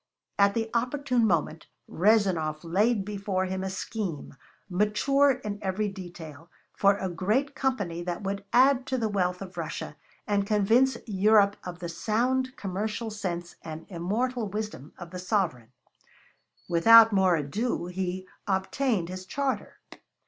At 0.39 0.55
the 0.55 0.71
opportune 0.73 1.27
moment 1.27 1.67
Rezanov 1.87 2.63
laid 2.63 3.05
before 3.05 3.45
him 3.45 3.63
a 3.63 3.69
scheme, 3.69 4.33
mature 4.67 5.33
in 5.33 5.59
every 5.61 5.89
detail, 5.89 6.49
for 6.75 6.97
a 6.97 7.07
great 7.07 7.53
company 7.53 8.01
that 8.01 8.23
would 8.23 8.43
add 8.51 8.87
to 8.87 8.97
the 8.97 9.09
wealth 9.09 9.43
of 9.43 9.57
Russia, 9.59 9.95
and 10.25 10.47
convince 10.47 10.97
Europe 11.05 11.55
of 11.63 11.77
the 11.77 11.87
sound 11.87 12.55
commercial 12.57 13.11
sense 13.11 13.57
and 13.61 13.85
immortal 13.89 14.47
wisdom 14.49 14.91
of 14.97 15.13
its 15.13 15.27
sovereign. 15.27 15.71
Without 16.67 17.13
more 17.13 17.35
ado 17.35 17.85
he 17.85 18.27
obtained 18.47 19.07
his 19.07 19.23
charter. 19.27 19.77